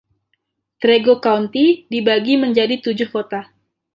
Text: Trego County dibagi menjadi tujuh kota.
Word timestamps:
Trego 0.81 1.13
County 1.25 1.65
dibagi 1.91 2.33
menjadi 2.43 2.75
tujuh 2.83 3.09
kota. 3.15 3.41